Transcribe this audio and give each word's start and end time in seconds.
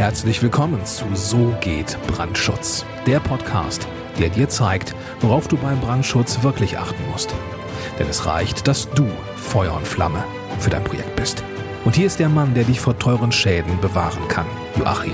Herzlich 0.00 0.42
willkommen 0.42 0.82
zu 0.86 1.04
So 1.12 1.54
geht 1.60 1.98
Brandschutz, 2.06 2.86
der 3.06 3.20
Podcast, 3.20 3.86
der 4.18 4.30
dir 4.30 4.48
zeigt, 4.48 4.94
worauf 5.20 5.46
du 5.46 5.58
beim 5.58 5.78
Brandschutz 5.78 6.42
wirklich 6.42 6.78
achten 6.78 7.06
musst. 7.10 7.34
Denn 7.98 8.08
es 8.08 8.24
reicht, 8.24 8.66
dass 8.66 8.88
du 8.92 9.06
Feuer 9.36 9.74
und 9.74 9.86
Flamme 9.86 10.24
für 10.58 10.70
dein 10.70 10.84
Projekt 10.84 11.14
bist. 11.16 11.44
Und 11.84 11.96
hier 11.96 12.06
ist 12.06 12.18
der 12.18 12.30
Mann, 12.30 12.54
der 12.54 12.64
dich 12.64 12.80
vor 12.80 12.98
teuren 12.98 13.30
Schäden 13.30 13.78
bewahren 13.82 14.26
kann, 14.28 14.46
Joachim 14.78 15.12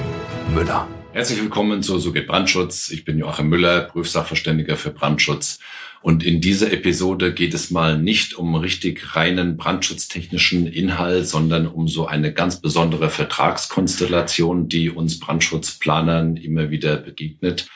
Müller. 0.54 0.87
Herzlich 1.13 1.43
willkommen 1.43 1.83
zu 1.83 1.99
So 1.99 2.13
geht 2.13 2.29
Brandschutz. 2.29 2.89
Ich 2.91 3.05
bin 3.05 3.19
Joachim 3.19 3.49
Müller, 3.49 3.81
Prüfsachverständiger 3.81 4.77
für 4.77 4.91
Brandschutz. 4.91 5.59
Und 6.03 6.24
in 6.24 6.40
dieser 6.40 6.72
Episode 6.72 7.35
geht 7.35 7.54
es 7.54 7.71
mal 7.71 7.99
nicht 7.99 8.35
um 8.35 8.54
richtig 8.54 9.17
reinen 9.17 9.56
brandschutztechnischen 9.56 10.67
Inhalt, 10.67 11.26
sondern 11.26 11.67
um 11.67 11.88
so 11.88 12.06
eine 12.06 12.33
ganz 12.33 12.61
besondere 12.61 13.11
Vertragskonstellation, 13.11 14.69
die 14.69 14.90
uns 14.90 15.19
Brandschutzplanern 15.19 16.37
immer 16.37 16.70
wieder 16.70 16.97
begegnet. 16.97 17.69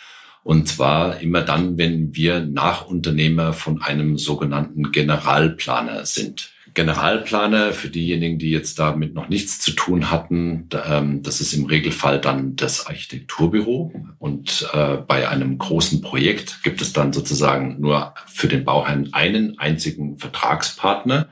Und 0.42 0.68
zwar 0.68 1.20
immer 1.20 1.42
dann, 1.42 1.76
wenn 1.76 2.14
wir 2.14 2.40
Nachunternehmer 2.40 3.52
von 3.52 3.82
einem 3.82 4.16
sogenannten 4.16 4.90
Generalplaner 4.90 6.06
sind. 6.06 6.50
Generalplaner, 6.74 7.73
für 7.73 7.88
diejenigen, 7.88 8.38
die 8.38 8.51
jetzt 8.51 8.79
damit 8.79 9.15
noch 9.15 9.29
nichts 9.29 9.59
zu 9.59 9.73
tun 9.73 10.10
hatten, 10.10 10.69
ähm, 10.87 11.23
das 11.23 11.41
ist 11.41 11.52
im 11.52 11.66
Regelfall 11.66 12.20
dann 12.20 12.56
das 12.56 12.87
Architekturbüro. 12.87 13.93
Und 14.19 14.69
äh, 14.73 14.96
bei 14.96 15.29
einem 15.29 15.59
großen 15.59 16.01
Projekt 16.01 16.62
gibt 16.62 16.80
es 16.80 16.93
dann 16.93 17.12
sozusagen 17.12 17.80
nur 17.80 18.15
für 18.27 18.48
den 18.48 18.65
Bauherrn 18.65 19.09
einen 19.12 19.59
einzigen 19.59 20.19
Vertragspartner, 20.19 21.29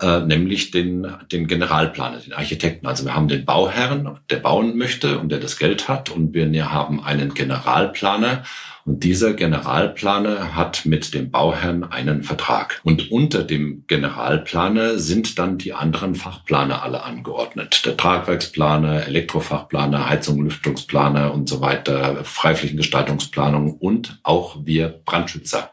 äh, 0.00 0.20
nämlich 0.20 0.70
den, 0.70 1.06
den 1.32 1.46
Generalplaner, 1.46 2.18
den 2.18 2.32
Architekten. 2.32 2.86
Also 2.86 3.04
wir 3.04 3.14
haben 3.14 3.28
den 3.28 3.44
Bauherrn, 3.44 4.18
der 4.30 4.36
bauen 4.36 4.76
möchte 4.76 5.18
und 5.18 5.30
der 5.30 5.40
das 5.40 5.58
Geld 5.58 5.88
hat. 5.88 6.10
Und 6.10 6.34
wir 6.34 6.72
haben 6.72 7.02
einen 7.02 7.34
Generalplaner 7.34 8.42
und 8.86 9.02
dieser 9.02 9.34
Generalplaner 9.34 10.54
hat 10.54 10.86
mit 10.86 11.12
dem 11.12 11.32
Bauherrn 11.32 11.82
einen 11.82 12.22
Vertrag. 12.22 12.80
Und 12.84 13.10
unter 13.10 13.42
dem 13.42 13.82
Generalplaner 13.88 15.00
sind 15.00 15.40
dann 15.40 15.58
die 15.58 15.72
anderen 15.72 16.14
Fachplaner 16.14 16.84
alle 16.84 17.02
angeordnet. 17.02 17.84
Der 17.84 17.96
Tragwerksplaner, 17.96 19.08
Elektrofachplaner, 19.08 20.08
Heizung, 20.08 20.44
Lüftungsplaner 20.44 21.34
und 21.34 21.48
so 21.48 21.60
weiter, 21.60 22.22
Freiflächengestaltungsplanung 22.22 23.72
und 23.72 24.20
auch 24.22 24.64
wir 24.64 24.88
Brandschützer. 25.04 25.72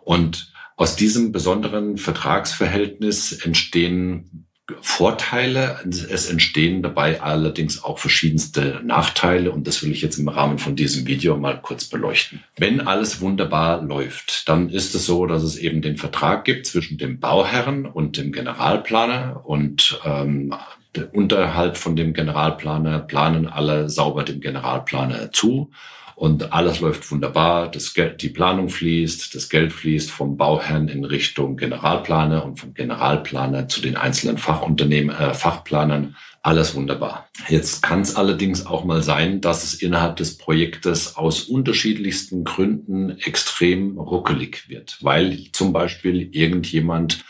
Und 0.00 0.49
aus 0.80 0.96
diesem 0.96 1.30
besonderen 1.30 1.98
Vertragsverhältnis 1.98 3.32
entstehen 3.44 4.46
Vorteile. 4.80 5.78
Es 5.84 6.30
entstehen 6.30 6.82
dabei 6.82 7.20
allerdings 7.20 7.84
auch 7.84 7.98
verschiedenste 7.98 8.80
Nachteile 8.82 9.52
und 9.52 9.66
das 9.66 9.82
will 9.82 9.92
ich 9.92 10.00
jetzt 10.00 10.16
im 10.16 10.28
Rahmen 10.28 10.58
von 10.58 10.76
diesem 10.76 11.06
Video 11.06 11.36
mal 11.36 11.60
kurz 11.60 11.84
beleuchten. 11.84 12.42
Wenn 12.56 12.80
alles 12.80 13.20
wunderbar 13.20 13.82
läuft, 13.82 14.48
dann 14.48 14.70
ist 14.70 14.94
es 14.94 15.04
so, 15.04 15.26
dass 15.26 15.42
es 15.42 15.58
eben 15.58 15.82
den 15.82 15.98
Vertrag 15.98 16.46
gibt 16.46 16.66
zwischen 16.66 16.96
dem 16.96 17.20
Bauherren 17.20 17.84
und 17.84 18.16
dem 18.16 18.32
Generalplaner 18.32 19.42
und 19.44 20.00
ähm, 20.06 20.54
unterhalb 21.12 21.76
von 21.76 21.94
dem 21.94 22.14
Generalplaner 22.14 23.00
planen 23.00 23.48
alle 23.48 23.90
sauber 23.90 24.24
dem 24.24 24.40
Generalplaner 24.40 25.30
zu 25.30 25.72
und 26.20 26.52
alles 26.52 26.80
läuft 26.80 27.10
wunderbar. 27.10 27.70
Das 27.70 27.94
Geld, 27.94 28.20
die 28.20 28.28
Planung 28.28 28.68
fließt, 28.68 29.34
das 29.34 29.48
Geld 29.48 29.72
fließt 29.72 30.10
vom 30.10 30.36
Bauherrn 30.36 30.88
in 30.88 31.06
Richtung 31.06 31.56
Generalplaner 31.56 32.44
und 32.44 32.60
vom 32.60 32.74
Generalplaner 32.74 33.68
zu 33.68 33.80
den 33.80 33.96
einzelnen 33.96 34.36
Fachunternehmen, 34.36 35.16
äh, 35.16 35.32
Fachplanern. 35.32 36.16
Alles 36.42 36.74
wunderbar. 36.74 37.30
Jetzt 37.48 37.82
kann 37.82 38.02
es 38.02 38.16
allerdings 38.16 38.66
auch 38.66 38.84
mal 38.84 39.02
sein, 39.02 39.40
dass 39.40 39.64
es 39.64 39.72
innerhalb 39.72 40.16
des 40.16 40.36
Projektes 40.36 41.16
aus 41.16 41.44
unterschiedlichsten 41.44 42.44
Gründen 42.44 43.16
extrem 43.20 43.96
ruckelig 43.96 44.68
wird, 44.68 44.98
weil 45.00 45.46
zum 45.52 45.72
Beispiel 45.72 46.28
irgendjemand 46.36 47.24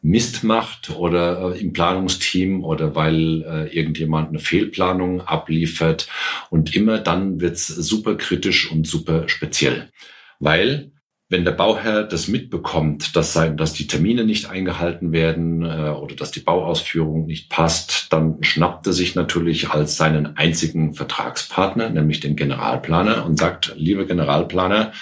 Mist 0.00 0.44
macht 0.44 0.90
oder 0.90 1.54
äh, 1.54 1.60
im 1.60 1.72
Planungsteam 1.72 2.64
oder 2.64 2.94
weil 2.94 3.42
äh, 3.42 3.76
irgendjemand 3.76 4.28
eine 4.28 4.38
Fehlplanung 4.38 5.22
abliefert. 5.22 6.08
Und 6.50 6.74
immer 6.76 6.98
dann 6.98 7.40
wird's 7.40 7.66
super 7.66 8.16
kritisch 8.16 8.70
und 8.70 8.86
super 8.86 9.28
speziell. 9.28 9.90
Weil 10.38 10.92
wenn 11.30 11.44
der 11.44 11.52
Bauherr 11.52 12.04
das 12.04 12.28
mitbekommt, 12.28 13.14
dass, 13.14 13.34
sein, 13.34 13.58
dass 13.58 13.74
die 13.74 13.86
Termine 13.86 14.24
nicht 14.24 14.48
eingehalten 14.48 15.12
werden 15.12 15.62
äh, 15.62 15.90
oder 15.90 16.14
dass 16.14 16.30
die 16.30 16.40
Bauausführung 16.40 17.26
nicht 17.26 17.50
passt, 17.50 18.12
dann 18.12 18.42
schnappt 18.42 18.86
er 18.86 18.94
sich 18.94 19.14
natürlich 19.14 19.68
als 19.70 19.96
seinen 19.96 20.38
einzigen 20.38 20.94
Vertragspartner, 20.94 21.90
nämlich 21.90 22.20
den 22.20 22.36
Generalplaner, 22.36 23.26
und 23.26 23.38
sagt, 23.38 23.74
lieber 23.76 24.06
Generalplaner, 24.06 24.92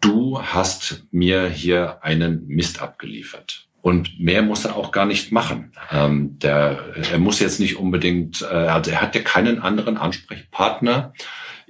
du 0.00 0.42
hast 0.42 1.04
mir 1.12 1.48
hier 1.48 2.02
einen 2.02 2.48
Mist 2.48 2.82
abgeliefert. 2.82 3.69
Und 3.82 4.20
mehr 4.20 4.42
muss 4.42 4.64
er 4.64 4.76
auch 4.76 4.92
gar 4.92 5.06
nicht 5.06 5.32
machen. 5.32 5.72
Ähm, 5.90 6.38
der, 6.38 6.78
er 7.10 7.18
muss 7.18 7.40
jetzt 7.40 7.60
nicht 7.60 7.76
unbedingt, 7.76 8.42
äh, 8.42 8.54
also 8.54 8.90
er 8.90 9.00
hat 9.00 9.14
ja 9.14 9.22
keinen 9.22 9.60
anderen 9.60 9.96
Ansprechpartner 9.96 11.12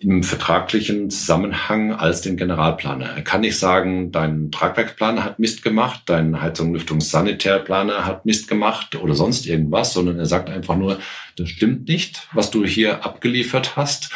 im 0.01 0.23
vertraglichen 0.23 1.11
Zusammenhang 1.11 1.93
als 1.93 2.23
den 2.23 2.37
Generalplaner. 2.37 3.07
Er 3.17 3.23
kann 3.23 3.43
nicht 3.43 3.59
sagen, 3.59 4.11
dein 4.11 4.51
Tragwerksplaner 4.51 5.25
hat 5.25 5.39
Mist 5.39 5.63
gemacht, 5.63 6.03
dein 6.07 6.41
Heizung, 6.41 6.73
Lüftungs, 6.73 7.11
Sanitärplaner 7.11 8.07
hat 8.07 8.25
Mist 8.25 8.49
gemacht 8.49 8.97
oder 8.97 9.15
sonst 9.15 9.47
irgendwas, 9.47 9.93
sondern 9.93 10.19
er 10.19 10.27
sagt 10.27 10.49
einfach 10.49 10.77
nur, 10.77 10.99
das 11.41 11.49
stimmt 11.49 11.89
nicht, 11.89 12.29
was 12.33 12.51
du 12.51 12.65
hier 12.65 13.05
abgeliefert 13.05 13.77
hast. 13.77 14.11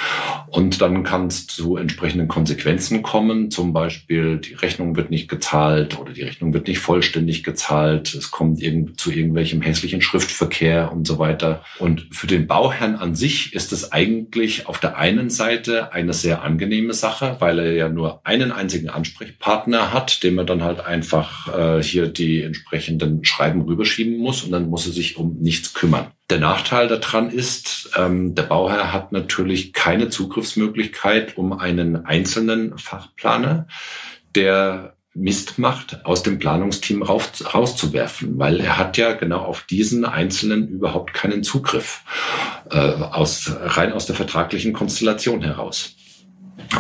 Und 0.47 0.81
dann 0.81 1.03
kann 1.03 1.27
es 1.27 1.47
zu 1.47 1.77
entsprechenden 1.77 2.29
Konsequenzen 2.29 3.03
kommen. 3.03 3.51
Zum 3.51 3.73
Beispiel, 3.73 4.39
die 4.39 4.55
Rechnung 4.55 4.95
wird 4.95 5.11
nicht 5.11 5.29
gezahlt 5.29 5.99
oder 5.99 6.13
die 6.13 6.23
Rechnung 6.23 6.53
wird 6.53 6.69
nicht 6.69 6.79
vollständig 6.79 7.43
gezahlt. 7.43 8.15
Es 8.15 8.31
kommt 8.31 8.61
zu 8.97 9.11
irgendwelchem 9.11 9.63
hässlichen 9.63 10.01
Schriftverkehr 10.01 10.93
und 10.93 11.07
so 11.07 11.19
weiter. 11.19 11.65
Und 11.79 12.07
für 12.13 12.27
den 12.27 12.47
Bauherrn 12.47 12.97
an 12.97 13.15
sich 13.15 13.55
ist 13.55 13.73
es 13.73 13.91
eigentlich 13.93 14.67
auf 14.67 14.79
der 14.79 14.99
einen 14.99 15.31
Seite 15.31 15.93
eine 15.93 16.13
sehr 16.13 16.43
angenehme 16.43 16.95
Sache, 16.95 17.37
weil 17.41 17.59
er 17.59 17.73
ja 17.73 17.89
nur 17.89 18.21
einen 18.25 18.53
einzigen 18.53 18.91
Ansprechpartner 18.91 19.93
hat, 19.93 20.23
dem 20.23 20.39
er 20.39 20.45
dann 20.45 20.63
halt 20.63 20.85
einfach 20.85 21.79
äh, 21.79 21.83
hier 21.83 22.09
die 22.09 22.43
entsprechenden 22.43 23.25
Schreiben 23.25 23.63
rüberschieben 23.63 24.19
muss 24.19 24.43
und 24.43 24.53
dann 24.53 24.69
muss 24.69 24.87
er 24.87 24.93
sich 24.93 25.17
um 25.17 25.39
nichts 25.41 25.75
kümmern. 25.75 26.07
Der 26.31 26.39
Nachteil 26.39 26.89
daran 26.89 27.29
ist, 27.31 27.91
ähm, 27.97 28.35
der 28.35 28.45
Bauherr 28.45 28.93
hat 28.93 29.13
natürlich 29.13 29.75
keine 29.75 30.09
Zugriffsmöglichkeit, 30.09 31.37
um 31.37 31.53
einen 31.53 32.07
einzelnen 32.07 32.79
Fachplaner, 32.79 33.69
der 34.35 34.97
Mist 35.13 35.59
macht, 35.59 36.05
aus 36.05 36.23
dem 36.25 36.39
Planungsteam 36.39 37.03
raus, 37.03 37.45
rauszuwerfen, 37.55 38.39
weil 38.39 38.59
er 38.59 38.79
hat 38.79 38.97
ja 38.97 39.13
genau 39.13 39.41
auf 39.41 39.63
diesen 39.63 40.05
Einzelnen 40.05 40.69
überhaupt 40.69 41.15
keinen 41.15 41.45
Zugriff, 41.45 42.03
äh, 42.71 42.79
aus, 42.79 43.53
rein 43.61 43.93
aus 43.93 44.07
der 44.07 44.17
vertraglichen 44.17 44.73
Konstellation 44.73 45.43
heraus. 45.43 45.95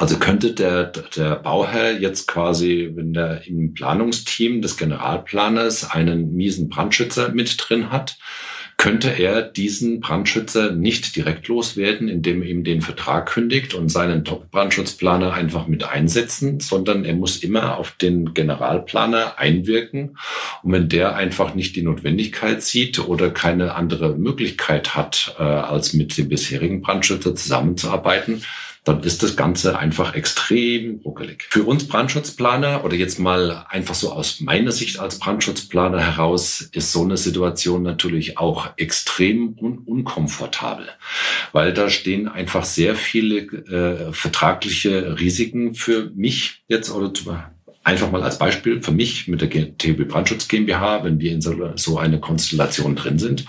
Also 0.00 0.18
könnte 0.18 0.52
der, 0.52 0.84
der 0.86 1.36
Bauherr 1.36 2.00
jetzt 2.00 2.26
quasi, 2.26 2.90
wenn 2.94 3.12
der 3.12 3.46
im 3.46 3.74
Planungsteam 3.74 4.62
des 4.62 4.76
Generalplaners 4.76 5.90
einen 5.90 6.34
miesen 6.34 6.68
Brandschützer 6.68 7.28
mit 7.28 7.56
drin 7.58 7.90
hat, 7.90 8.16
könnte 8.84 9.08
er 9.08 9.40
diesen 9.40 10.00
Brandschützer 10.00 10.72
nicht 10.72 11.16
direkt 11.16 11.48
loswerden, 11.48 12.10
indem 12.10 12.42
er 12.42 12.50
ihm 12.50 12.64
den 12.64 12.82
Vertrag 12.82 13.30
kündigt 13.30 13.72
und 13.72 13.88
seinen 13.88 14.26
Top-Brandschutzplaner 14.26 15.32
einfach 15.32 15.66
mit 15.66 15.84
einsetzen, 15.84 16.60
sondern 16.60 17.06
er 17.06 17.14
muss 17.14 17.38
immer 17.38 17.78
auf 17.78 17.92
den 17.92 18.34
Generalplaner 18.34 19.38
einwirken. 19.38 20.18
Und 20.62 20.72
wenn 20.72 20.90
der 20.90 21.16
einfach 21.16 21.54
nicht 21.54 21.76
die 21.76 21.82
Notwendigkeit 21.82 22.60
sieht 22.60 22.98
oder 22.98 23.30
keine 23.30 23.74
andere 23.74 24.18
Möglichkeit 24.18 24.94
hat, 24.94 25.34
äh, 25.38 25.42
als 25.42 25.94
mit 25.94 26.18
dem 26.18 26.28
bisherigen 26.28 26.82
Brandschützer 26.82 27.34
zusammenzuarbeiten, 27.34 28.42
dann 28.84 29.02
ist 29.02 29.22
das 29.22 29.34
Ganze 29.34 29.78
einfach 29.78 30.14
extrem 30.14 31.00
ruckelig. 31.04 31.46
Für 31.48 31.64
uns 31.64 31.88
Brandschutzplaner 31.88 32.84
oder 32.84 32.94
jetzt 32.94 33.18
mal 33.18 33.64
einfach 33.70 33.94
so 33.94 34.12
aus 34.12 34.40
meiner 34.40 34.72
Sicht 34.72 34.98
als 34.98 35.18
Brandschutzplaner 35.18 36.00
heraus 36.00 36.60
ist 36.60 36.92
so 36.92 37.02
eine 37.02 37.16
Situation 37.16 37.82
natürlich 37.82 38.36
auch 38.36 38.68
extrem 38.76 39.56
un 39.58 39.78
unkomfortabel, 39.78 40.86
weil 41.52 41.72
da 41.72 41.88
stehen 41.88 42.28
einfach 42.28 42.64
sehr 42.64 42.94
viele 42.94 43.38
äh, 43.38 44.12
vertragliche 44.12 45.18
Risiken 45.18 45.74
für 45.74 46.10
mich 46.14 46.62
jetzt 46.68 46.90
oder 46.90 47.52
einfach 47.84 48.10
mal 48.10 48.22
als 48.22 48.38
Beispiel 48.38 48.82
für 48.82 48.92
mich 48.92 49.28
mit 49.28 49.40
der 49.40 49.48
TB 49.50 50.08
Brandschutz 50.08 50.46
GmbH, 50.46 51.04
wenn 51.04 51.20
wir 51.20 51.32
in 51.32 51.40
so, 51.40 51.72
so 51.76 51.98
eine 51.98 52.20
Konstellation 52.20 52.96
drin 52.96 53.18
sind, 53.18 53.46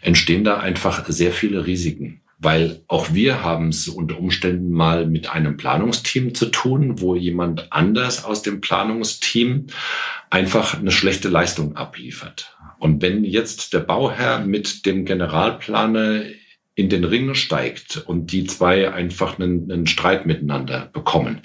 entstehen 0.00 0.44
da 0.44 0.58
einfach 0.58 1.06
sehr 1.08 1.32
viele 1.32 1.66
Risiken 1.66 2.21
weil 2.42 2.82
auch 2.88 3.14
wir 3.14 3.42
haben 3.42 3.68
es 3.68 3.88
unter 3.88 4.18
Umständen 4.18 4.72
mal 4.72 5.06
mit 5.06 5.30
einem 5.30 5.56
Planungsteam 5.56 6.34
zu 6.34 6.46
tun, 6.46 7.00
wo 7.00 7.14
jemand 7.14 7.72
anders 7.72 8.24
aus 8.24 8.42
dem 8.42 8.60
Planungsteam 8.60 9.68
einfach 10.28 10.78
eine 10.78 10.90
schlechte 10.90 11.28
Leistung 11.28 11.76
abliefert. 11.76 12.56
Und 12.80 13.00
wenn 13.00 13.22
jetzt 13.22 13.72
der 13.72 13.80
Bauherr 13.80 14.40
mit 14.40 14.86
dem 14.86 15.04
Generalplaner 15.04 16.22
in 16.74 16.88
den 16.88 17.04
Ring 17.04 17.34
steigt 17.34 17.98
und 17.98 18.32
die 18.32 18.44
zwei 18.44 18.92
einfach 18.92 19.38
einen, 19.38 19.70
einen 19.70 19.86
Streit 19.86 20.26
miteinander 20.26 20.90
bekommen, 20.92 21.42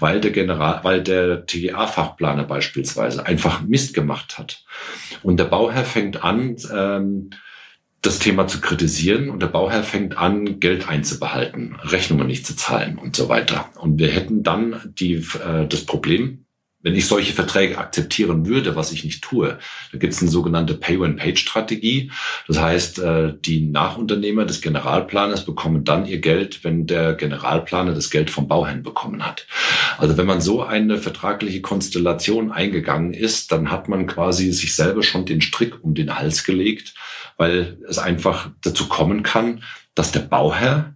weil 0.00 0.20
der 0.20 0.30
General, 0.30 0.80
weil 0.82 1.02
der 1.02 1.44
TGA-Fachplaner 1.44 2.44
beispielsweise 2.44 3.26
einfach 3.26 3.60
Mist 3.62 3.92
gemacht 3.92 4.38
hat 4.38 4.64
und 5.22 5.38
der 5.38 5.44
Bauherr 5.44 5.84
fängt 5.84 6.24
an, 6.24 6.56
ähm, 6.72 7.30
das 8.02 8.18
Thema 8.18 8.46
zu 8.46 8.60
kritisieren 8.60 9.28
und 9.28 9.40
der 9.40 9.48
Bauherr 9.48 9.82
fängt 9.82 10.16
an, 10.16 10.60
Geld 10.60 10.88
einzubehalten, 10.88 11.76
Rechnungen 11.82 12.26
nicht 12.26 12.46
zu 12.46 12.54
zahlen 12.54 12.96
und 12.96 13.16
so 13.16 13.28
weiter. 13.28 13.70
Und 13.80 13.98
wir 13.98 14.08
hätten 14.08 14.42
dann 14.42 14.92
die, 14.98 15.14
äh, 15.14 15.66
das 15.68 15.84
Problem, 15.84 16.44
wenn 16.80 16.94
ich 16.94 17.06
solche 17.06 17.32
Verträge 17.32 17.78
akzeptieren 17.78 18.46
würde, 18.46 18.76
was 18.76 18.92
ich 18.92 19.02
nicht 19.02 19.22
tue, 19.22 19.58
da 19.90 19.98
gibt 19.98 20.12
es 20.12 20.20
eine 20.20 20.30
sogenannte 20.30 20.74
Pay-when-Paid-Strategie. 20.74 22.12
Das 22.46 22.60
heißt, 22.60 23.00
äh, 23.00 23.34
die 23.44 23.62
Nachunternehmer 23.62 24.44
des 24.44 24.60
Generalplaners 24.60 25.44
bekommen 25.44 25.84
dann 25.84 26.06
ihr 26.06 26.20
Geld, 26.20 26.62
wenn 26.62 26.86
der 26.86 27.14
Generalplaner 27.14 27.94
das 27.94 28.10
Geld 28.10 28.30
vom 28.30 28.46
Bauherrn 28.46 28.84
bekommen 28.84 29.26
hat. 29.26 29.48
Also 29.98 30.16
wenn 30.16 30.26
man 30.26 30.40
so 30.40 30.62
eine 30.62 30.98
vertragliche 30.98 31.62
Konstellation 31.62 32.52
eingegangen 32.52 33.12
ist, 33.12 33.50
dann 33.50 33.72
hat 33.72 33.88
man 33.88 34.06
quasi 34.06 34.52
sich 34.52 34.76
selber 34.76 35.02
schon 35.02 35.26
den 35.26 35.40
Strick 35.40 35.82
um 35.82 35.94
den 35.94 36.16
Hals 36.16 36.44
gelegt, 36.44 36.94
weil 37.36 37.78
es 37.88 37.98
einfach 37.98 38.50
dazu 38.62 38.86
kommen 38.86 39.24
kann, 39.24 39.64
dass 39.96 40.12
der 40.12 40.20
Bauherr 40.20 40.94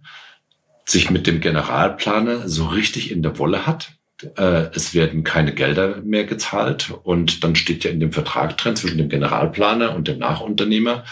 sich 0.85 1.09
mit 1.09 1.27
dem 1.27 1.41
Generalplaner 1.41 2.47
so 2.47 2.67
richtig 2.67 3.11
in 3.11 3.21
der 3.21 3.37
Wolle 3.37 3.67
hat 3.67 3.97
äh, 4.37 4.69
es 4.73 4.93
werden 4.93 5.23
keine 5.23 5.53
Gelder 5.53 6.01
mehr 6.03 6.25
gezahlt 6.25 6.93
und 7.03 7.43
dann 7.43 7.55
steht 7.55 7.83
ja 7.83 7.91
in 7.91 7.99
dem 7.99 8.11
Vertrag 8.11 8.57
drin 8.57 8.75
zwischen 8.75 8.97
dem 8.97 9.09
Generalplaner 9.09 9.95
und 9.95 10.07
dem 10.07 10.19
Nachunternehmer, 10.19 11.03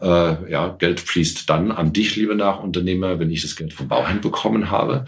äh, 0.00 0.50
ja, 0.50 0.76
Geld 0.78 1.00
fließt 1.00 1.48
dann 1.48 1.72
an 1.72 1.92
dich, 1.92 2.16
liebe 2.16 2.34
Nachunternehmer, 2.34 3.18
wenn 3.18 3.30
ich 3.30 3.42
das 3.42 3.56
Geld 3.56 3.72
vom 3.72 3.88
Bauherrn 3.88 4.20
bekommen 4.20 4.70
habe. 4.70 5.04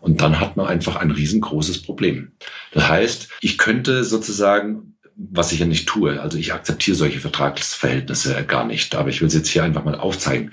Und 0.00 0.20
dann 0.20 0.38
hat 0.38 0.56
man 0.56 0.66
einfach 0.66 0.94
ein 0.94 1.10
riesengroßes 1.10 1.82
Problem. 1.82 2.30
Das 2.72 2.88
heißt, 2.88 3.30
ich 3.40 3.58
könnte 3.58 4.04
sozusagen 4.04 4.94
was 5.18 5.50
ich 5.50 5.58
ja 5.58 5.66
nicht 5.66 5.88
tue. 5.88 6.20
Also 6.22 6.38
ich 6.38 6.54
akzeptiere 6.54 6.96
solche 6.96 7.18
Vertragsverhältnisse 7.18 8.44
gar 8.44 8.64
nicht. 8.64 8.94
Aber 8.94 9.08
ich 9.08 9.20
will 9.20 9.26
es 9.26 9.34
jetzt 9.34 9.48
hier 9.48 9.64
einfach 9.64 9.84
mal 9.84 9.96
aufzeigen. 9.96 10.52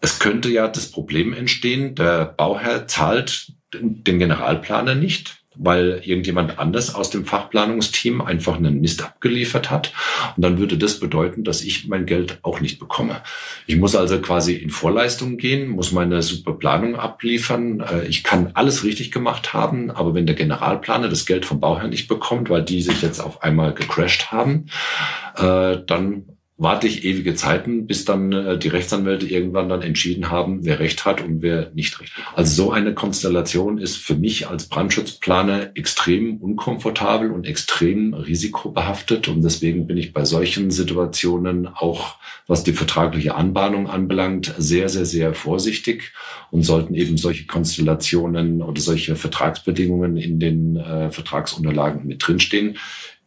Es 0.00 0.18
könnte 0.18 0.48
ja 0.48 0.66
das 0.66 0.90
Problem 0.90 1.34
entstehen, 1.34 1.94
der 1.94 2.24
Bauherr 2.24 2.86
zahlt 2.86 3.52
den 3.74 4.18
Generalplaner 4.18 4.94
nicht 4.94 5.37
weil 5.58 6.00
irgendjemand 6.04 6.58
anders 6.58 6.94
aus 6.94 7.10
dem 7.10 7.24
Fachplanungsteam 7.24 8.20
einfach 8.20 8.56
einen 8.56 8.80
Mist 8.80 9.02
abgeliefert 9.02 9.70
hat. 9.70 9.92
Und 10.36 10.44
dann 10.44 10.58
würde 10.58 10.78
das 10.78 11.00
bedeuten, 11.00 11.44
dass 11.44 11.62
ich 11.62 11.88
mein 11.88 12.06
Geld 12.06 12.38
auch 12.42 12.60
nicht 12.60 12.78
bekomme. 12.78 13.22
Ich 13.66 13.76
muss 13.76 13.96
also 13.96 14.20
quasi 14.20 14.54
in 14.54 14.70
Vorleistung 14.70 15.36
gehen, 15.36 15.68
muss 15.68 15.92
meine 15.92 16.22
super 16.22 16.52
Planung 16.52 16.96
abliefern. 16.96 17.80
Äh, 17.80 18.06
ich 18.06 18.22
kann 18.22 18.52
alles 18.54 18.84
richtig 18.84 19.10
gemacht 19.10 19.52
haben, 19.52 19.90
aber 19.90 20.14
wenn 20.14 20.26
der 20.26 20.36
Generalplaner 20.36 21.08
das 21.08 21.26
Geld 21.26 21.44
vom 21.44 21.60
Bauherrn 21.60 21.90
nicht 21.90 22.08
bekommt, 22.08 22.50
weil 22.50 22.62
die 22.62 22.80
sich 22.80 23.02
jetzt 23.02 23.20
auf 23.20 23.42
einmal 23.42 23.74
gecrashed 23.74 24.30
haben, 24.30 24.66
äh, 25.36 25.78
dann 25.86 26.37
warte 26.60 26.88
ich 26.88 27.04
ewige 27.04 27.36
Zeiten, 27.36 27.86
bis 27.86 28.04
dann 28.04 28.32
äh, 28.32 28.58
die 28.58 28.68
Rechtsanwälte 28.68 29.26
irgendwann 29.26 29.68
dann 29.68 29.82
entschieden 29.82 30.28
haben, 30.28 30.64
wer 30.64 30.80
Recht 30.80 31.04
hat 31.04 31.20
und 31.22 31.40
wer 31.40 31.70
nicht 31.72 32.00
Recht 32.00 32.16
hat. 32.16 32.36
Also 32.36 32.64
so 32.64 32.72
eine 32.72 32.94
Konstellation 32.94 33.78
ist 33.78 33.96
für 33.96 34.16
mich 34.16 34.48
als 34.48 34.66
Brandschutzplaner 34.66 35.70
extrem 35.76 36.38
unkomfortabel 36.38 37.30
und 37.30 37.46
extrem 37.46 38.12
risikobehaftet 38.12 39.28
und 39.28 39.42
deswegen 39.42 39.86
bin 39.86 39.96
ich 39.96 40.12
bei 40.12 40.24
solchen 40.24 40.72
Situationen 40.72 41.68
auch, 41.68 42.16
was 42.48 42.64
die 42.64 42.72
vertragliche 42.72 43.36
Anbahnung 43.36 43.88
anbelangt, 43.88 44.52
sehr, 44.58 44.88
sehr, 44.88 45.06
sehr 45.06 45.34
vorsichtig 45.34 46.12
und 46.50 46.64
sollten 46.64 46.96
eben 46.96 47.18
solche 47.18 47.46
Konstellationen 47.46 48.62
oder 48.62 48.80
solche 48.80 49.14
Vertragsbedingungen 49.14 50.16
in 50.16 50.40
den 50.40 50.74
äh, 50.76 51.12
Vertragsunterlagen 51.12 52.04
mit 52.04 52.26
drinstehen. 52.26 52.78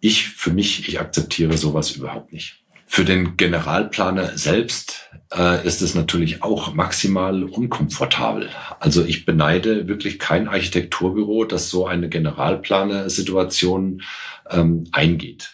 Ich, 0.02 0.28
für 0.28 0.52
mich, 0.52 0.90
ich 0.90 1.00
akzeptiere 1.00 1.56
sowas 1.56 1.92
überhaupt 1.92 2.34
nicht. 2.34 2.61
Für 2.94 3.06
den 3.06 3.38
Generalplaner 3.38 4.38
selbst 4.38 5.10
äh, 5.34 5.66
ist 5.66 5.82
es 5.82 5.96
natürlich 5.96 6.44
auch 6.44 6.74
maximal 6.74 7.46
unkomfortabel. 7.46 8.50
Also 8.82 9.06
ich 9.06 9.26
beneide 9.26 9.88
wirklich 9.88 10.20
kein 10.20 10.50
Architekturbüro, 10.50 11.46
das 11.46 11.70
so 11.70 11.88
eine 11.88 12.10
Generalplaner-Situation 12.10 14.02
ähm, 14.50 14.84
eingeht. 14.92 15.52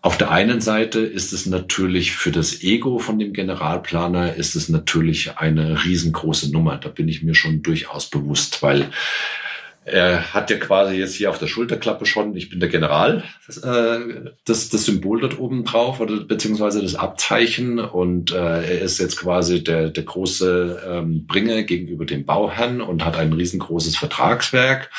Auf 0.00 0.16
der 0.16 0.30
einen 0.30 0.62
Seite 0.62 1.00
ist 1.00 1.34
es 1.34 1.44
natürlich 1.44 2.12
für 2.12 2.32
das 2.32 2.62
Ego 2.62 2.98
von 2.98 3.18
dem 3.18 3.34
Generalplaner 3.34 4.36
ist 4.36 4.56
es 4.56 4.70
natürlich 4.70 5.36
eine 5.36 5.84
riesengroße 5.84 6.50
Nummer. 6.50 6.78
Da 6.78 6.88
bin 6.88 7.08
ich 7.08 7.22
mir 7.22 7.34
schon 7.34 7.60
durchaus 7.62 8.08
bewusst, 8.08 8.62
weil 8.62 8.88
er 9.84 10.34
hat 10.34 10.50
ja 10.50 10.58
quasi 10.58 10.96
jetzt 10.96 11.14
hier 11.14 11.30
auf 11.30 11.38
der 11.38 11.46
Schulterklappe 11.46 12.04
schon, 12.04 12.36
ich 12.36 12.50
bin 12.50 12.60
der 12.60 12.68
General, 12.68 13.24
das, 13.46 13.58
äh, 13.58 14.30
das, 14.44 14.68
das 14.68 14.84
Symbol 14.84 15.20
dort 15.20 15.38
oben 15.38 15.64
drauf 15.64 16.00
oder 16.00 16.20
beziehungsweise 16.20 16.82
das 16.82 16.94
Abzeichen. 16.94 17.78
Und 17.78 18.30
äh, 18.32 18.36
er 18.36 18.82
ist 18.82 18.98
jetzt 18.98 19.16
quasi 19.16 19.64
der, 19.64 19.88
der 19.88 20.02
große 20.02 20.82
ähm, 20.86 21.26
Bringer 21.26 21.62
gegenüber 21.62 22.04
dem 22.04 22.26
Bauherrn 22.26 22.82
und 22.82 23.04
hat 23.06 23.16
ein 23.16 23.32
riesengroßes 23.32 23.96
Vertragswerk. 23.96 24.90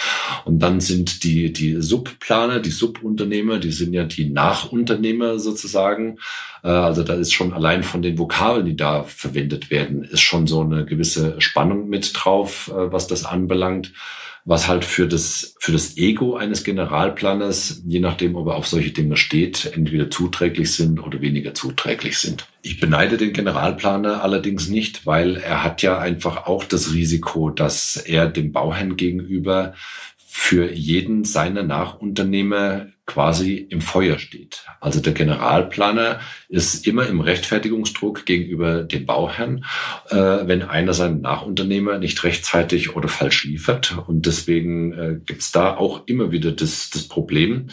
Und 0.45 0.60
dann 0.60 0.81
sind 0.81 1.24
die, 1.24 1.54
die 1.54 1.80
Subplaner, 1.80 2.60
die 2.60 2.72
Subunternehmer, 2.72 3.60
die 3.60 3.72
sind 3.72 3.94
ja 3.94 4.06
die 4.06 4.30
Nachunternehmer 4.30 5.38
sozusagen, 5.38 6.18
äh, 6.63 6.69
also 6.69 7.04
da 7.04 7.13
ist 7.13 7.33
schon 7.33 7.54
allein 7.54 7.83
von 7.83 8.01
den 8.01 8.18
Vokabeln, 8.18 8.66
die 8.66 8.75
da 8.75 9.04
verwendet 9.04 9.69
werden, 9.69 10.04
ist 10.04 10.22
schon 10.22 10.48
so 10.48 10.62
eine 10.62 10.86
gewisse 10.86 11.39
Spannung 11.39 11.88
mit 11.88 12.12
drauf, 12.16 12.72
äh, 12.74 12.92
was 12.92 13.06
das 13.06 13.25
anbelangt 13.25 13.94
was 14.44 14.68
halt 14.68 14.86
für 14.86 15.08
das, 15.08 15.56
für 15.60 15.72
das 15.72 15.98
Ego 15.98 16.36
eines 16.36 16.64
Generalplaners, 16.64 17.84
je 17.86 18.00
nachdem, 18.00 18.36
ob 18.36 18.48
er 18.48 18.56
auf 18.56 18.68
solche 18.68 18.92
Dinge 18.92 19.18
steht, 19.18 19.72
entweder 19.76 20.10
zuträglich 20.10 20.74
sind 20.74 21.00
oder 21.00 21.22
weniger 21.22 21.54
zuträglich 21.54 22.18
sind. 22.18 22.48
Ich 22.64 22.80
beneide 22.80 23.18
den 23.18 23.34
Generalplaner 23.34 24.24
allerdings 24.24 24.68
nicht, 24.68 25.06
weil 25.06 25.38
er 25.38 25.64
hat 25.64 25.82
ja 25.82 26.00
einfach 26.00 26.48
auch 26.48 26.64
das 26.64 26.94
Risiko, 26.94 27.50
dass 27.50 27.98
er 27.98 28.28
dem 28.28 28.52
Bauherrn 28.52 28.98
gegenüber 28.98 29.74
für 30.18 30.72
jeden 30.72 31.24
seiner 31.24 31.64
Nachunternehmer 31.64 32.88
quasi 33.12 33.68
im 33.69 33.81
Feuer 33.81 34.19
steht. 34.19 34.63
Also 34.80 35.02
der 35.02 35.12
Generalplaner 35.12 36.22
ist 36.48 36.88
immer 36.88 37.08
im 37.08 37.19
Rechtfertigungsdruck 37.19 38.25
gegenüber 38.25 38.84
dem 38.84 39.06
Bauherrn, 39.06 39.66
äh, 40.10 40.16
wenn 40.16 40.63
einer 40.63 40.94
seiner 40.94 41.16
Nachunternehmer 41.16 41.98
nicht 41.98 42.24
rechtzeitig 42.24 42.96
oder 42.96 43.10
falsch 43.10 43.44
liefert. 43.44 43.98
Und 44.08 44.25
deswegen 44.25 44.94
äh, 44.94 45.19
gibt 45.26 45.42
es 45.42 45.52
da 45.52 45.76
auch 45.76 46.07
immer 46.07 46.31
wieder 46.31 46.52
das, 46.52 46.90
das 46.90 47.07
Problem, 47.07 47.68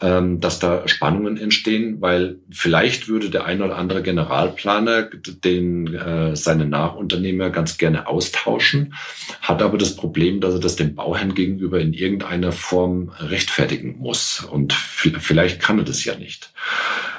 ähm, 0.00 0.40
dass 0.40 0.60
da 0.60 0.86
Spannungen 0.86 1.36
entstehen, 1.36 2.00
weil 2.00 2.38
vielleicht 2.50 3.08
würde 3.08 3.30
der 3.30 3.44
ein 3.44 3.62
oder 3.62 3.76
andere 3.76 4.02
Generalplaner 4.02 5.10
den 5.44 5.94
äh, 5.94 6.36
seine 6.36 6.66
Nachunternehmer 6.66 7.50
ganz 7.50 7.76
gerne 7.78 8.06
austauschen, 8.06 8.94
hat 9.40 9.62
aber 9.62 9.78
das 9.78 9.96
Problem, 9.96 10.40
dass 10.40 10.54
er 10.54 10.60
das 10.60 10.76
dem 10.76 10.94
Bauherrn 10.94 11.34
gegenüber 11.34 11.80
in 11.80 11.92
irgendeiner 11.92 12.52
Form 12.52 13.10
rechtfertigen 13.18 13.96
muss. 13.98 14.44
Und 14.44 14.75
vielleicht 14.76 15.60
kann 15.60 15.78
er 15.78 15.84
das 15.84 16.04
ja 16.04 16.16
nicht. 16.16 16.52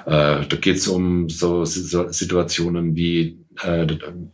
Äh, 0.05 0.45
da 0.47 0.57
geht 0.59 0.77
es 0.77 0.87
um 0.87 1.29
so 1.29 1.65
Situationen 1.65 2.95
wie 2.95 3.37
äh, 3.63 3.87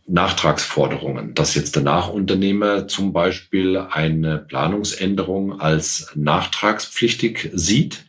Nachtragsforderungen, 0.06 1.34
dass 1.34 1.54
jetzt 1.54 1.76
der 1.76 1.82
Nachunternehmer 1.82 2.88
zum 2.88 3.12
Beispiel 3.12 3.76
eine 3.78 4.38
Planungsänderung 4.38 5.60
als 5.60 6.12
nachtragspflichtig 6.14 7.50
sieht 7.52 8.04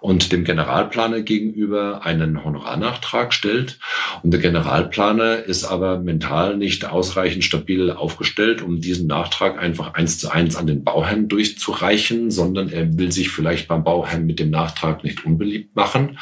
und 0.00 0.30
dem 0.32 0.44
Generalplaner 0.44 1.22
gegenüber 1.22 2.04
einen 2.04 2.44
Honorarnachtrag 2.44 3.32
stellt. 3.32 3.78
Und 4.22 4.30
der 4.30 4.40
Generalplaner 4.40 5.44
ist 5.44 5.64
aber 5.64 5.98
mental 5.98 6.56
nicht 6.56 6.84
ausreichend 6.84 7.44
stabil 7.44 7.90
aufgestellt, 7.90 8.62
um 8.62 8.80
diesen 8.80 9.06
Nachtrag 9.06 9.58
einfach 9.58 9.94
eins 9.94 10.18
zu 10.18 10.30
eins 10.30 10.56
an 10.56 10.66
den 10.66 10.84
Bauherrn 10.84 11.28
durchzureichen, 11.28 12.30
sondern 12.30 12.68
er 12.68 12.98
will 12.98 13.12
sich 13.12 13.30
vielleicht 13.30 13.68
beim 13.68 13.84
Bauherrn 13.84 14.26
mit 14.26 14.38
dem 14.38 14.50
Nachtrag 14.50 15.02
nicht 15.02 15.24
unbeliebt 15.24 15.74
machen 15.74 16.18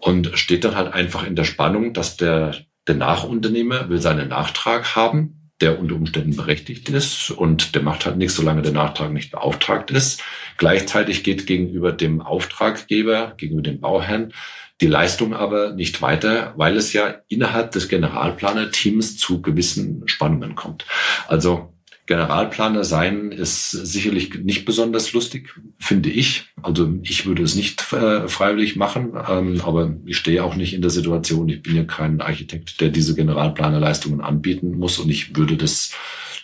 und 0.00 0.38
steht 0.38 0.64
dann 0.64 0.76
halt 0.76 0.92
einfach 0.92 1.26
in 1.26 1.36
der 1.36 1.44
Spannung, 1.44 1.92
dass 1.92 2.16
der 2.16 2.54
der 2.88 2.96
Nachunternehmer 2.96 3.88
will 3.88 4.00
seinen 4.00 4.28
Nachtrag 4.28 4.96
haben, 4.96 5.50
der 5.60 5.78
unter 5.78 5.96
Umständen 5.96 6.36
berechtigt 6.36 6.88
ist 6.88 7.30
und 7.30 7.74
der 7.74 7.82
macht 7.82 8.06
halt 8.06 8.16
nichts, 8.16 8.36
solange 8.36 8.62
der 8.62 8.72
Nachtrag 8.72 9.12
nicht 9.12 9.30
beauftragt 9.30 9.90
ist. 9.90 10.22
Gleichzeitig 10.56 11.24
geht 11.24 11.46
gegenüber 11.46 11.92
dem 11.92 12.20
Auftraggeber, 12.20 13.34
gegenüber 13.36 13.62
dem 13.62 13.80
Bauherrn, 13.80 14.32
die 14.80 14.86
Leistung 14.86 15.34
aber 15.34 15.72
nicht 15.72 16.00
weiter, 16.02 16.54
weil 16.56 16.76
es 16.76 16.92
ja 16.92 17.16
innerhalb 17.28 17.72
des 17.72 17.88
Generalplanerteams 17.88 19.16
zu 19.16 19.42
gewissen 19.42 20.06
Spannungen 20.06 20.54
kommt. 20.54 20.86
Also 21.26 21.74
Generalplaner 22.08 22.84
sein 22.84 23.30
ist 23.32 23.70
sicherlich 23.70 24.34
nicht 24.34 24.64
besonders 24.64 25.12
lustig, 25.12 25.54
finde 25.78 26.08
ich. 26.08 26.46
Also 26.62 26.94
ich 27.02 27.26
würde 27.26 27.42
es 27.42 27.54
nicht 27.54 27.92
äh, 27.92 28.26
freiwillig 28.28 28.76
machen, 28.76 29.12
ähm, 29.28 29.60
aber 29.62 29.94
ich 30.06 30.16
stehe 30.16 30.42
auch 30.42 30.56
nicht 30.56 30.72
in 30.72 30.80
der 30.80 30.90
Situation. 30.90 31.50
Ich 31.50 31.62
bin 31.62 31.76
ja 31.76 31.84
kein 31.84 32.22
Architekt, 32.22 32.80
der 32.80 32.88
diese 32.88 33.14
Generalplanerleistungen 33.14 34.22
anbieten 34.22 34.78
muss 34.78 34.98
und 34.98 35.10
ich 35.10 35.36
würde 35.36 35.58
das 35.58 35.92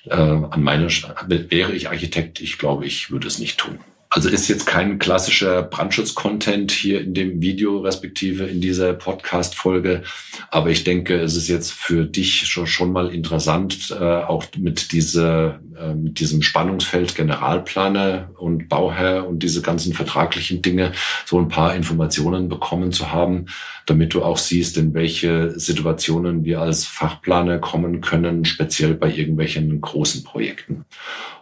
äh, 0.04 0.14
an 0.14 0.62
meiner, 0.62 0.88
wäre 1.26 1.72
ich 1.72 1.88
Architekt, 1.88 2.42
ich 2.42 2.58
glaube, 2.58 2.84
ich 2.84 3.10
würde 3.10 3.26
es 3.26 3.38
nicht 3.38 3.58
tun. 3.58 3.78
Also 4.16 4.28
ist 4.28 4.46
jetzt 4.46 4.66
kein 4.66 5.00
klassischer 5.00 5.64
Brandschutz-Content 5.64 6.70
hier 6.70 7.00
in 7.00 7.14
dem 7.14 7.42
Video 7.42 7.80
respektive 7.80 8.44
in 8.44 8.60
dieser 8.60 8.92
Podcast-Folge. 8.92 10.04
Aber 10.52 10.70
ich 10.70 10.84
denke, 10.84 11.16
es 11.16 11.34
ist 11.34 11.48
jetzt 11.48 11.72
für 11.72 12.04
dich 12.04 12.46
schon, 12.46 12.68
schon 12.68 12.92
mal 12.92 13.12
interessant, 13.12 13.90
äh, 13.90 14.04
auch 14.04 14.44
mit, 14.56 14.92
dieser, 14.92 15.58
äh, 15.76 15.94
mit 15.94 16.20
diesem 16.20 16.42
Spannungsfeld 16.42 17.16
Generalplaner 17.16 18.30
und 18.38 18.68
Bauherr 18.68 19.26
und 19.26 19.42
diese 19.42 19.62
ganzen 19.62 19.94
vertraglichen 19.94 20.62
Dinge 20.62 20.92
so 21.26 21.40
ein 21.40 21.48
paar 21.48 21.74
Informationen 21.74 22.48
bekommen 22.48 22.92
zu 22.92 23.10
haben, 23.10 23.46
damit 23.84 24.14
du 24.14 24.22
auch 24.22 24.38
siehst, 24.38 24.76
in 24.76 24.94
welche 24.94 25.58
Situationen 25.58 26.44
wir 26.44 26.60
als 26.60 26.86
Fachplaner 26.86 27.58
kommen 27.58 28.00
können, 28.00 28.44
speziell 28.44 28.94
bei 28.94 29.12
irgendwelchen 29.12 29.80
großen 29.80 30.22
Projekten. 30.22 30.84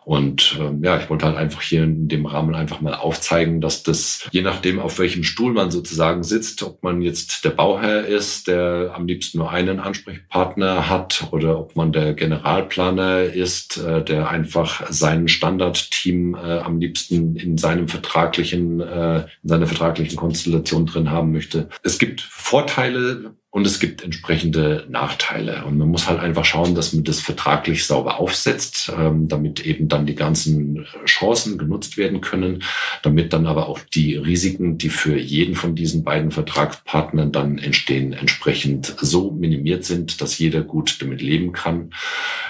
Und 0.05 0.59
ähm, 0.61 0.83
ja, 0.83 0.99
ich 0.99 1.09
wollte 1.11 1.27
halt 1.27 1.37
einfach 1.37 1.63
hier 1.63 1.85
in 1.85 2.09
dem 2.09 2.27
Rahmen 2.27 2.55
einfach 2.55 2.81
mal 2.81 2.95
aufzeigen, 2.95 3.61
dass 3.61 3.83
das, 3.83 4.29
je 4.33 4.43
nachdem, 4.43 4.81
auf 4.81 4.99
welchem 4.99 5.23
Stuhl 5.23 5.53
man 5.53 5.71
sozusagen 5.71 6.25
sitzt, 6.25 6.63
ob 6.63 6.83
man 6.83 7.03
jetzt 7.03 7.45
der 7.45 7.51
Bauherr 7.51 8.05
ist, 8.07 8.49
der 8.49 8.93
am 8.95 9.07
liebsten 9.07 9.39
nur 9.39 9.51
einen 9.51 9.81
Ansprechpartner 9.81 10.89
hat, 10.89 11.29
oder 11.31 11.59
ob 11.59 11.77
man 11.77 11.93
der 11.93 12.15
Generalplaner 12.15 13.23
ist, 13.23 13.79
äh, 13.79 14.03
der 14.03 14.29
einfach 14.29 14.91
sein 14.91 15.29
Standardteam 15.29 16.35
äh, 16.35 16.59
am 16.59 16.81
liebsten 16.81 17.37
in 17.37 17.59
seinem 17.59 17.89
vertraglichen, 17.89 18.81
äh, 18.81 19.21
in 19.43 19.49
seiner 19.49 19.67
vertraglichen 19.67 20.17
Konstellation 20.17 20.87
drin 20.87 21.11
haben 21.11 21.33
möchte. 21.33 21.69
Es 21.83 21.99
gibt 21.99 22.21
Vorteile, 22.21 23.35
und 23.53 23.67
es 23.67 23.81
gibt 23.81 24.03
entsprechende 24.03 24.87
Nachteile. 24.89 25.67
Und 25.67 25.77
man 25.77 25.89
muss 25.89 26.09
halt 26.09 26.21
einfach 26.21 26.47
schauen, 26.47 26.75
dass 26.75 26.95
man 26.95 27.05
das 27.05 27.21
vertraglich 27.21 27.87
sauber 27.87 28.19
aufsetzt, 28.19 28.91
ähm, 28.99 29.29
damit 29.29 29.61
eben 29.67 29.89
dann 29.89 30.07
die 30.07 30.15
ganzen 30.15 30.87
Chancen 31.05 31.59
genutzt 31.59 31.99
werden 31.99 32.23
können, 32.23 32.65
damit 33.03 33.35
dann 33.35 33.47
aber 33.47 33.69
auch 33.69 33.79
die 33.79 34.17
Risiken, 34.17 34.79
die 34.79 34.89
für 34.89 35.19
jeden 35.19 35.55
von 35.55 35.75
diesen 35.75 36.03
beiden 36.03 36.31
Vertragspartnern 36.31 37.31
dann 37.31 37.59
entstehen, 37.59 38.15
entsprechend 38.15 38.97
so 38.99 39.31
minimiert 39.33 39.85
sind, 39.85 40.23
dass 40.23 40.39
jeder 40.39 40.63
gut 40.63 40.97
damit 41.03 41.21
leben 41.21 41.53
kann. 41.53 41.91